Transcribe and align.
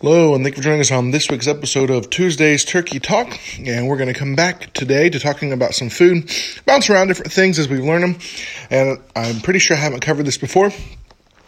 Hello, 0.00 0.32
and 0.32 0.44
thank 0.44 0.54
you 0.54 0.62
for 0.62 0.64
joining 0.64 0.80
us 0.80 0.92
on 0.92 1.10
this 1.10 1.28
week's 1.28 1.48
episode 1.48 1.90
of 1.90 2.08
Tuesday's 2.08 2.64
Turkey 2.64 3.00
Talk. 3.00 3.36
And 3.58 3.88
we're 3.88 3.96
going 3.96 4.06
to 4.06 4.14
come 4.14 4.36
back 4.36 4.72
today 4.72 5.10
to 5.10 5.18
talking 5.18 5.52
about 5.52 5.74
some 5.74 5.88
food, 5.88 6.30
bounce 6.64 6.88
around 6.88 7.08
different 7.08 7.32
things 7.32 7.58
as 7.58 7.68
we 7.68 7.78
learn 7.78 8.02
them. 8.02 8.18
And 8.70 9.00
I'm 9.16 9.40
pretty 9.40 9.58
sure 9.58 9.76
I 9.76 9.80
haven't 9.80 9.98
covered 9.98 10.24
this 10.24 10.38
before. 10.38 10.70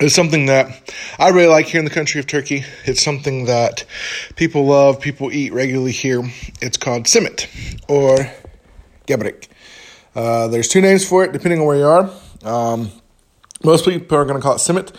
It's 0.00 0.16
something 0.16 0.46
that 0.46 0.92
I 1.20 1.28
really 1.28 1.46
like 1.46 1.66
here 1.66 1.78
in 1.78 1.84
the 1.84 1.92
country 1.92 2.18
of 2.18 2.26
Turkey. 2.26 2.64
It's 2.84 3.00
something 3.00 3.44
that 3.44 3.84
people 4.34 4.66
love, 4.66 5.00
people 5.00 5.30
eat 5.30 5.52
regularly 5.52 5.92
here. 5.92 6.24
It's 6.60 6.76
called 6.76 7.04
simit 7.04 7.46
or 7.88 8.28
gebrek. 9.06 9.46
Uh, 10.16 10.48
there's 10.48 10.66
two 10.66 10.80
names 10.80 11.08
for 11.08 11.22
it 11.22 11.30
depending 11.30 11.60
on 11.60 11.66
where 11.66 11.76
you 11.76 11.86
are. 11.86 12.10
Um, 12.42 12.90
most 13.64 13.84
people 13.84 14.16
are 14.16 14.24
going 14.24 14.38
to 14.38 14.42
call 14.42 14.54
it 14.54 14.58
simit, 14.58 14.94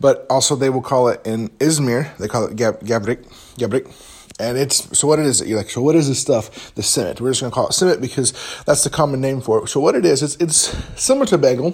but 0.00 0.26
also 0.30 0.56
they 0.56 0.70
will 0.70 0.82
call 0.82 1.08
it 1.08 1.20
in 1.26 1.48
Izmir. 1.58 2.16
They 2.18 2.28
call 2.28 2.44
it 2.46 2.56
gab, 2.56 2.80
gabrik, 2.80 3.26
gabrik. 3.56 3.92
And 4.40 4.56
it's 4.56 4.96
so 4.96 5.08
what 5.08 5.18
it 5.18 5.26
is. 5.26 5.40
You're 5.44 5.58
like, 5.58 5.70
so 5.70 5.82
what 5.82 5.96
is 5.96 6.08
this 6.08 6.20
stuff? 6.20 6.74
The 6.74 6.82
simit. 6.82 7.20
We're 7.20 7.30
just 7.30 7.40
going 7.40 7.50
to 7.50 7.54
call 7.54 7.68
it 7.68 7.72
simit 7.72 8.00
because 8.00 8.32
that's 8.66 8.84
the 8.84 8.90
common 8.90 9.20
name 9.20 9.40
for 9.40 9.64
it. 9.64 9.68
So 9.68 9.80
what 9.80 9.94
it 9.94 10.04
is, 10.04 10.22
it's 10.22 10.36
it's 10.36 10.76
similar 11.00 11.26
to 11.26 11.38
bagel, 11.38 11.70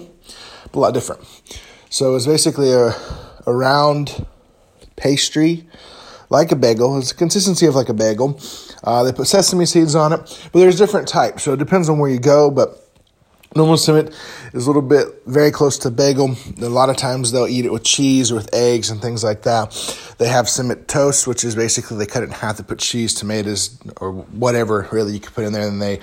but 0.71 0.75
a 0.75 0.79
lot 0.79 0.93
different. 0.93 1.21
So 1.89 2.15
it's 2.15 2.25
basically 2.25 2.71
a 2.71 2.95
a 3.45 3.53
round 3.53 4.25
pastry 4.95 5.67
like 6.29 6.51
a 6.51 6.55
bagel. 6.55 6.97
It's 6.97 7.09
the 7.09 7.15
consistency 7.15 7.65
of 7.65 7.75
like 7.75 7.89
a 7.89 7.93
bagel. 7.93 8.39
Uh, 8.83 9.03
they 9.03 9.11
put 9.11 9.27
sesame 9.27 9.65
seeds 9.65 9.95
on 9.95 10.13
it, 10.13 10.19
but 10.51 10.59
there's 10.59 10.77
different 10.77 11.07
types. 11.07 11.43
So 11.43 11.53
it 11.53 11.59
depends 11.59 11.89
on 11.89 11.99
where 11.99 12.09
you 12.09 12.19
go, 12.19 12.51
but 12.51 12.84
Normal 13.55 13.75
simit 13.75 14.13
is 14.53 14.65
a 14.65 14.69
little 14.69 14.81
bit 14.81 15.07
very 15.25 15.49
close 15.49 15.77
to 15.79 15.89
bagel. 15.89 16.35
A 16.61 16.67
lot 16.67 16.89
of 16.89 16.97
times 16.97 17.31
they'll 17.31 17.47
eat 17.47 17.63
it 17.63 17.71
with 17.71 17.85
cheese 17.85 18.29
or 18.29 18.35
with 18.35 18.53
eggs 18.53 18.89
and 18.89 19.01
things 19.01 19.23
like 19.23 19.43
that. 19.43 19.71
They 20.17 20.27
have 20.27 20.47
simit 20.47 20.87
toast, 20.87 21.25
which 21.25 21.45
is 21.45 21.55
basically 21.55 21.95
they 21.95 22.05
cut 22.05 22.23
it 22.23 22.25
in 22.25 22.31
half 22.31 22.57
to 22.57 22.63
put 22.63 22.79
cheese, 22.79 23.13
tomatoes, 23.13 23.79
or 24.01 24.11
whatever 24.11 24.89
really 24.91 25.13
you 25.13 25.21
could 25.21 25.33
put 25.33 25.45
in 25.45 25.53
there, 25.53 25.65
and 25.69 25.81
they 25.81 26.01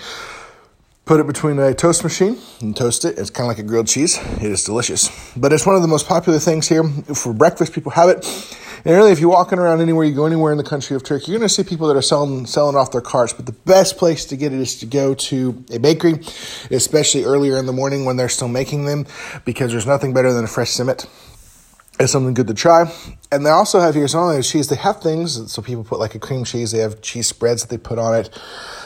put 1.05 1.21
it 1.21 1.27
between 1.27 1.59
a 1.59 1.75
toast 1.75 2.03
machine 2.03 2.39
and 2.63 2.75
toast 2.75 3.05
it. 3.05 3.19
It's 3.19 3.29
kind 3.29 3.45
of 3.45 3.49
like 3.49 3.63
a 3.63 3.69
grilled 3.69 3.87
cheese. 3.87 4.19
It 4.37 4.45
is 4.45 4.65
delicious, 4.65 5.11
but 5.37 5.53
it's 5.53 5.67
one 5.67 5.77
of 5.77 5.83
the 5.83 5.89
most 5.89 6.09
popular 6.09 6.39
things 6.39 6.69
here 6.69 6.85
for 6.85 7.35
breakfast. 7.35 7.75
People 7.75 7.93
have 7.93 8.09
it. 8.09 8.25
And 8.85 8.97
really, 8.97 9.13
if 9.13 9.21
you're 9.21 9.31
walking 9.31 9.59
around 9.59 9.81
anywhere, 9.81 10.05
you 10.05 10.15
go 10.15 10.27
anywhere 10.27 10.51
in 10.51 10.59
the 10.59 10.65
country 10.65 10.97
of 10.97 11.05
Turkey, 11.05 11.31
you're 11.31 11.39
going 11.39 11.49
to 11.49 11.55
see 11.55 11.63
people 11.63 11.87
that 11.89 11.97
are 11.97 12.03
selling 12.03 12.47
selling 12.47 12.77
off 12.77 12.91
their 12.91 13.01
carts. 13.01 13.33
But 13.33 13.47
the 13.47 13.53
best 13.53 13.97
place 13.97 14.25
to 14.27 14.37
get 14.37 14.53
it 14.53 14.59
is 14.59 14.79
to 14.81 14.87
go 14.87 15.15
to 15.15 15.65
a 15.71 15.79
bakery, 15.79 16.21
especially 16.71 17.25
earlier 17.25 17.59
in 17.59 17.67
the 17.67 17.73
morning 17.73 18.05
when 18.05 18.17
they're 18.17 18.29
still 18.29 18.49
making 18.49 18.87
them, 18.87 19.07
because 19.45 19.71
there's 19.71 19.87
nothing 19.87 20.13
better 20.13 20.33
than 20.33 20.45
a 20.45 20.49
fresh 20.49 20.71
simit. 20.71 21.07
It's 22.01 22.11
something 22.11 22.35
good 22.35 22.49
to 22.49 22.55
try. 22.55 22.91
And 23.31 23.47
they 23.47 23.51
also 23.51 23.79
have 23.79 23.95
here, 23.95 24.09
so 24.09 24.19
not 24.19 24.31
only 24.31 24.43
cheese, 24.43 24.69
they 24.69 24.77
have 24.77 25.01
things, 25.01 25.53
so 25.53 25.63
people 25.63 25.85
put 25.85 26.01
like 26.01 26.15
a 26.15 26.19
cream 26.19 26.43
cheese, 26.45 26.73
they 26.73 26.79
have 26.79 27.01
cheese 27.01 27.29
spreads 27.29 27.63
that 27.63 27.71
they 27.71 27.79
put 27.79 27.99
on 27.99 28.15
it. 28.15 28.37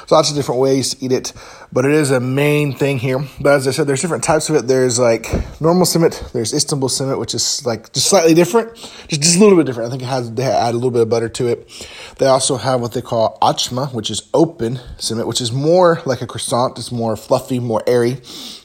There's 0.06 0.12
lots 0.12 0.30
of 0.30 0.36
different 0.36 0.60
ways 0.60 0.94
to 0.94 1.04
eat 1.04 1.10
it, 1.10 1.32
but 1.72 1.84
it 1.84 1.90
is 1.90 2.12
a 2.12 2.20
main 2.20 2.72
thing 2.72 3.00
here. 3.00 3.24
But 3.40 3.54
as 3.54 3.66
I 3.66 3.72
said, 3.72 3.88
there's 3.88 4.00
different 4.00 4.22
types 4.22 4.48
of 4.48 4.54
it. 4.54 4.68
There's 4.68 5.00
like 5.00 5.26
normal 5.60 5.84
simit, 5.84 6.30
there's 6.30 6.54
Istanbul 6.54 6.88
simit, 6.88 7.18
which 7.18 7.34
is 7.34 7.66
like 7.66 7.92
just 7.92 8.08
slightly 8.08 8.32
different, 8.32 8.76
just, 9.08 9.20
just 9.20 9.36
a 9.36 9.40
little 9.40 9.56
bit 9.56 9.66
different. 9.66 9.88
I 9.88 9.90
think 9.90 10.02
it 10.02 10.06
has, 10.06 10.32
they 10.32 10.44
add 10.44 10.74
a 10.74 10.76
little 10.76 10.92
bit 10.92 11.02
of 11.02 11.08
butter 11.08 11.28
to 11.28 11.48
it. 11.48 11.88
They 12.18 12.26
also 12.26 12.56
have 12.56 12.80
what 12.80 12.92
they 12.92 13.02
call 13.02 13.36
achma, 13.42 13.92
which 13.92 14.08
is 14.08 14.30
open 14.32 14.76
simit, 14.98 15.26
which 15.26 15.40
is 15.40 15.50
more 15.50 16.00
like 16.06 16.22
a 16.22 16.26
croissant. 16.28 16.78
It's 16.78 16.92
more 16.92 17.16
fluffy, 17.16 17.58
more 17.58 17.82
airy, 17.88 18.20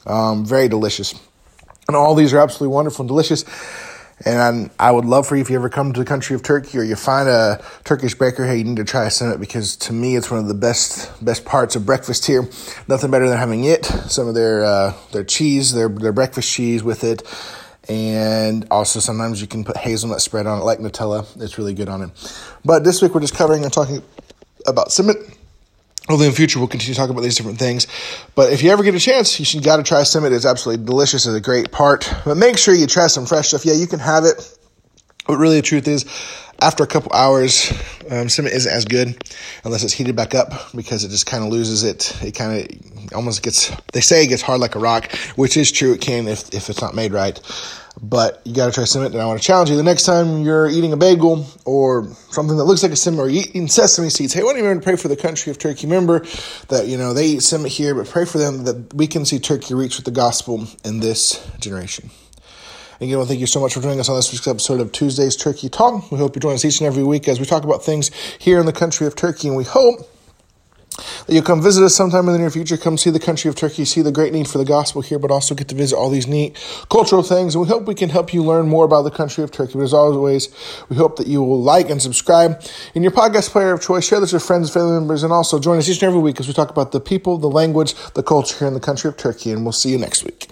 um, 0.06 0.46
very 0.46 0.68
delicious. 0.68 1.12
And 1.88 1.96
all 1.96 2.14
these 2.14 2.32
are 2.32 2.38
absolutely 2.38 2.72
wonderful 2.72 3.02
and 3.02 3.08
delicious. 3.08 3.44
And 4.24 4.70
I 4.78 4.90
would 4.90 5.04
love 5.04 5.26
for 5.26 5.36
you 5.36 5.42
if 5.42 5.50
you 5.50 5.56
ever 5.56 5.68
come 5.68 5.92
to 5.92 6.00
the 6.00 6.06
country 6.06 6.34
of 6.36 6.42
Turkey 6.42 6.78
or 6.78 6.82
you 6.82 6.96
find 6.96 7.28
a 7.28 7.62
Turkish 7.84 8.14
baker, 8.14 8.46
hey, 8.46 8.58
you 8.58 8.64
need 8.64 8.76
to 8.76 8.84
try 8.84 9.04
a 9.04 9.08
simit 9.08 9.40
because 9.40 9.76
to 9.76 9.92
me 9.92 10.16
it's 10.16 10.30
one 10.30 10.40
of 10.40 10.48
the 10.48 10.54
best 10.54 11.10
best 11.24 11.44
parts 11.44 11.76
of 11.76 11.84
breakfast 11.84 12.26
here. 12.26 12.42
Nothing 12.88 13.10
better 13.10 13.28
than 13.28 13.38
having 13.38 13.64
it, 13.64 13.84
some 13.84 14.28
of 14.28 14.34
their 14.34 14.64
uh, 14.64 14.94
their 15.12 15.24
cheese, 15.24 15.72
their 15.72 15.88
their 15.88 16.12
breakfast 16.12 16.50
cheese 16.52 16.82
with 16.82 17.04
it, 17.04 17.22
and 17.88 18.66
also 18.70 19.00
sometimes 19.00 19.40
you 19.40 19.46
can 19.46 19.64
put 19.64 19.76
hazelnut 19.76 20.20
spread 20.20 20.46
on 20.46 20.60
it 20.60 20.64
like 20.64 20.78
Nutella. 20.78 21.26
It's 21.42 21.58
really 21.58 21.74
good 21.74 21.88
on 21.88 22.02
it. 22.02 22.10
But 22.64 22.84
this 22.84 23.02
week 23.02 23.14
we're 23.14 23.20
just 23.20 23.34
covering 23.34 23.64
and 23.64 23.72
talking 23.72 24.02
about 24.66 24.88
simit. 24.88 25.36
Hopefully 26.08 26.26
in 26.26 26.32
the 26.32 26.36
future 26.36 26.58
we'll 26.58 26.68
continue 26.68 26.94
to 26.94 27.00
talk 27.00 27.10
about 27.10 27.22
these 27.22 27.36
different 27.36 27.58
things. 27.58 27.86
But 28.34 28.52
if 28.52 28.62
you 28.62 28.70
ever 28.70 28.82
get 28.82 28.94
a 28.94 29.00
chance, 29.00 29.38
you 29.38 29.44
should 29.44 29.62
got 29.62 29.76
to 29.76 29.82
try 29.82 30.00
simit. 30.00 30.32
It's 30.32 30.44
absolutely 30.44 30.84
delicious. 30.84 31.26
It's 31.26 31.36
a 31.36 31.40
great 31.40 31.70
part. 31.70 32.12
But 32.24 32.36
make 32.36 32.58
sure 32.58 32.74
you 32.74 32.86
try 32.86 33.06
some 33.06 33.24
fresh 33.24 33.48
stuff. 33.48 33.64
Yeah, 33.64 33.74
you 33.74 33.86
can 33.86 34.00
have 34.00 34.24
it. 34.24 34.58
But 35.26 35.36
really 35.36 35.56
the 35.56 35.62
truth 35.62 35.86
is, 35.86 36.04
after 36.62 36.84
a 36.84 36.86
couple 36.86 37.12
hours, 37.12 37.70
um, 38.10 38.28
simit 38.28 38.52
isn't 38.52 38.72
as 38.72 38.84
good 38.84 39.22
unless 39.64 39.82
it's 39.82 39.92
heated 39.92 40.16
back 40.16 40.34
up 40.34 40.52
because 40.74 41.04
it 41.04 41.08
just 41.08 41.26
kind 41.26 41.44
of 41.44 41.50
loses 41.50 41.82
it. 41.82 42.16
It 42.22 42.32
kind 42.32 42.60
of 42.60 43.12
almost 43.12 43.42
gets, 43.42 43.70
they 43.92 44.00
say 44.00 44.24
it 44.24 44.28
gets 44.28 44.42
hard 44.42 44.60
like 44.60 44.74
a 44.74 44.78
rock, 44.78 45.12
which 45.36 45.56
is 45.56 45.72
true. 45.72 45.92
It 45.92 46.00
can 46.00 46.28
if, 46.28 46.54
if 46.54 46.70
it's 46.70 46.80
not 46.80 46.94
made 46.94 47.12
right 47.12 47.38
but 48.00 48.40
you 48.44 48.54
got 48.54 48.66
to 48.66 48.72
try 48.72 48.84
simit. 48.84 49.06
And 49.06 49.20
I 49.20 49.26
want 49.26 49.40
to 49.40 49.46
challenge 49.46 49.70
you 49.70 49.76
the 49.76 49.82
next 49.82 50.04
time 50.04 50.42
you're 50.42 50.68
eating 50.68 50.92
a 50.92 50.96
bagel 50.96 51.46
or 51.64 52.08
something 52.30 52.56
that 52.56 52.64
looks 52.64 52.82
like 52.82 52.92
a 52.92 52.96
simit 52.96 53.18
or 53.18 53.28
eating 53.28 53.68
sesame 53.68 54.08
seeds. 54.08 54.32
Hey, 54.32 54.42
why 54.42 54.54
don't 54.54 54.64
you 54.64 54.80
pray 54.80 54.96
for 54.96 55.08
the 55.08 55.16
country 55.16 55.50
of 55.50 55.58
Turkey? 55.58 55.86
Remember 55.86 56.20
that, 56.68 56.86
you 56.86 56.96
know, 56.96 57.12
they 57.12 57.26
eat 57.26 57.40
simit 57.40 57.68
here, 57.68 57.94
but 57.94 58.08
pray 58.08 58.24
for 58.24 58.38
them 58.38 58.64
that 58.64 58.94
we 58.94 59.06
can 59.06 59.24
see 59.24 59.38
Turkey 59.38 59.74
reach 59.74 59.96
with 59.96 60.04
the 60.04 60.10
gospel 60.10 60.66
in 60.84 61.00
this 61.00 61.46
generation. 61.60 62.10
Again, 63.02 63.16
well, 63.16 63.26
thank 63.26 63.40
you 63.40 63.48
so 63.48 63.58
much 63.58 63.74
for 63.74 63.80
joining 63.80 63.98
us 63.98 64.08
on 64.08 64.14
this 64.14 64.30
week's 64.30 64.46
episode 64.46 64.78
of 64.78 64.92
Tuesday's 64.92 65.34
Turkey 65.34 65.68
Talk. 65.68 66.12
We 66.12 66.18
hope 66.18 66.36
you 66.36 66.40
join 66.40 66.54
us 66.54 66.64
each 66.64 66.78
and 66.78 66.86
every 66.86 67.02
week 67.02 67.26
as 67.26 67.40
we 67.40 67.46
talk 67.46 67.64
about 67.64 67.84
things 67.84 68.12
here 68.38 68.60
in 68.60 68.66
the 68.66 68.72
country 68.72 69.08
of 69.08 69.16
Turkey, 69.16 69.48
and 69.48 69.56
we 69.56 69.64
hope 69.64 70.08
that 71.26 71.34
you'll 71.34 71.42
come 71.42 71.60
visit 71.60 71.82
us 71.82 71.96
sometime 71.96 72.28
in 72.28 72.32
the 72.32 72.38
near 72.38 72.48
future. 72.48 72.76
Come 72.76 72.96
see 72.96 73.10
the 73.10 73.18
country 73.18 73.48
of 73.48 73.56
Turkey, 73.56 73.84
see 73.86 74.02
the 74.02 74.12
great 74.12 74.32
need 74.32 74.46
for 74.46 74.58
the 74.58 74.64
gospel 74.64 75.02
here, 75.02 75.18
but 75.18 75.32
also 75.32 75.52
get 75.56 75.66
to 75.70 75.74
visit 75.74 75.96
all 75.96 76.10
these 76.10 76.28
neat 76.28 76.56
cultural 76.90 77.24
things. 77.24 77.56
And 77.56 77.62
we 77.62 77.66
hope 77.66 77.88
we 77.88 77.96
can 77.96 78.08
help 78.08 78.32
you 78.32 78.44
learn 78.44 78.68
more 78.68 78.84
about 78.84 79.02
the 79.02 79.10
country 79.10 79.42
of 79.42 79.50
Turkey. 79.50 79.72
But 79.72 79.82
as 79.82 79.94
always, 79.94 80.54
we 80.88 80.94
hope 80.94 81.16
that 81.16 81.26
you 81.26 81.42
will 81.42 81.60
like 81.60 81.90
and 81.90 82.00
subscribe 82.00 82.62
in 82.94 83.02
your 83.02 83.10
podcast 83.10 83.50
player 83.50 83.72
of 83.72 83.82
choice. 83.82 84.06
Share 84.06 84.20
this 84.20 84.32
with 84.32 84.44
friends, 84.44 84.72
family 84.72 84.92
members, 84.92 85.24
and 85.24 85.32
also 85.32 85.58
join 85.58 85.76
us 85.76 85.88
each 85.88 86.02
and 86.02 86.04
every 86.04 86.20
week 86.20 86.38
as 86.38 86.46
we 86.46 86.54
talk 86.54 86.70
about 86.70 86.92
the 86.92 87.00
people, 87.00 87.36
the 87.36 87.50
language, 87.50 87.96
the 88.14 88.22
culture 88.22 88.60
here 88.60 88.68
in 88.68 88.74
the 88.74 88.80
country 88.80 89.08
of 89.08 89.16
Turkey. 89.16 89.50
And 89.50 89.64
we'll 89.64 89.72
see 89.72 89.90
you 89.90 89.98
next 89.98 90.22
week. 90.22 90.46